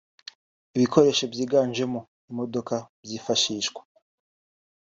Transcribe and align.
ibikoresho 0.75 1.23
byiganjemo 1.33 1.99
imodoka 2.31 2.75
byifashishwa 3.03 3.81